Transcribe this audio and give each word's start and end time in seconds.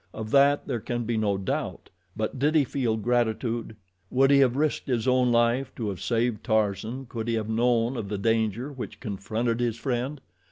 Of 0.15 0.31
that 0.31 0.65
there 0.67 0.79
can 0.79 1.03
be 1.03 1.15
no 1.15 1.37
doubt. 1.37 1.91
But 2.17 2.39
did 2.39 2.55
he 2.55 2.63
feel 2.63 2.97
gratitude? 2.97 3.75
Would 4.09 4.31
he 4.31 4.39
have 4.39 4.55
risked 4.55 4.87
his 4.87 5.07
own 5.07 5.31
life 5.31 5.71
to 5.75 5.89
have 5.89 6.01
saved 6.01 6.43
Tarzan 6.43 7.05
could 7.07 7.27
he 7.27 7.35
have 7.35 7.49
known 7.49 7.95
of 7.95 8.09
the 8.09 8.17
danger 8.17 8.71
which 8.71 8.99
confronted 8.99 9.59
his 9.59 9.77
friend? 9.77 10.19